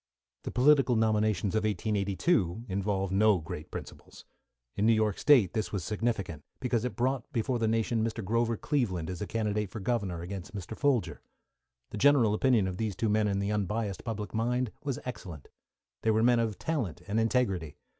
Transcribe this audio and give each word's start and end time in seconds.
The 0.45 0.49
political 0.51 0.95
nominations 0.95 1.53
of 1.53 1.63
1882 1.63 2.65
involved 2.67 3.13
no 3.13 3.37
great 3.37 3.69
principles. 3.69 4.25
In 4.75 4.87
New 4.87 4.93
York 4.93 5.19
State 5.19 5.53
this 5.53 5.71
was 5.71 5.83
significant, 5.83 6.43
because 6.59 6.83
it 6.83 6.95
brought 6.95 7.31
before 7.31 7.59
the 7.59 7.67
nation 7.67 8.03
Mr. 8.03 8.25
Grover 8.25 8.57
Cleveland 8.57 9.11
as 9.11 9.21
a 9.21 9.27
candidate 9.27 9.69
for 9.69 9.79
Governor 9.79 10.23
against 10.23 10.55
Mr. 10.55 10.75
Folger. 10.75 11.21
The 11.91 11.99
general 11.99 12.33
opinion 12.33 12.67
of 12.67 12.77
these 12.77 12.95
two 12.95 13.09
men 13.09 13.27
in 13.27 13.37
the 13.37 13.51
unbiassed 13.51 14.03
public 14.03 14.33
mind 14.33 14.71
was 14.83 14.97
excellent. 15.05 15.49
They 16.01 16.09
were 16.09 16.23
men 16.23 16.39
of 16.39 16.57
talent 16.57 17.03
and 17.07 17.19
integrity. 17.19 17.77